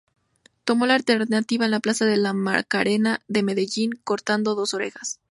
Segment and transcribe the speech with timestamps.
[0.63, 5.19] Tomó la alternativa en la plaza de la Macarena de Medellín, cortando dos orejas.